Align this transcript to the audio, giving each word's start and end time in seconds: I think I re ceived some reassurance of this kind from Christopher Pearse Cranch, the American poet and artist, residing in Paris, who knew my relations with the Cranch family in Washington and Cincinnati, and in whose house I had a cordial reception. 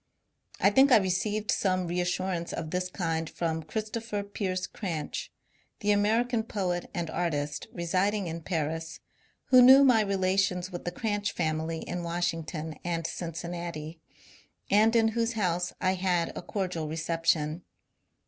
I 0.59 0.71
think 0.71 0.91
I 0.91 0.97
re 0.97 1.09
ceived 1.09 1.51
some 1.51 1.85
reassurance 1.85 2.51
of 2.53 2.71
this 2.71 2.89
kind 2.89 3.29
from 3.29 3.61
Christopher 3.61 4.23
Pearse 4.23 4.65
Cranch, 4.65 5.31
the 5.81 5.91
American 5.91 6.41
poet 6.41 6.89
and 6.91 7.07
artist, 7.11 7.67
residing 7.71 8.25
in 8.25 8.41
Paris, 8.41 8.99
who 9.49 9.61
knew 9.61 9.83
my 9.83 10.01
relations 10.01 10.71
with 10.71 10.85
the 10.85 10.91
Cranch 10.91 11.33
family 11.33 11.81
in 11.83 12.01
Washington 12.01 12.79
and 12.83 13.05
Cincinnati, 13.05 13.99
and 14.71 14.95
in 14.95 15.09
whose 15.09 15.33
house 15.33 15.71
I 15.79 15.93
had 15.93 16.35
a 16.35 16.41
cordial 16.41 16.87
reception. 16.87 17.61